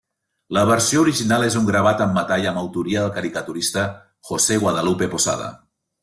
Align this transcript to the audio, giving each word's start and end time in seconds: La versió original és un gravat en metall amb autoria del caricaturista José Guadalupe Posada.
La 0.57 0.61
versió 0.69 1.01
original 1.01 1.43
és 1.47 1.57
un 1.59 1.67
gravat 1.67 2.01
en 2.07 2.15
metall 2.17 2.47
amb 2.51 2.61
autoria 2.63 3.03
del 3.03 3.13
caricaturista 3.21 3.83
José 4.31 4.57
Guadalupe 4.65 5.11
Posada. 5.17 5.51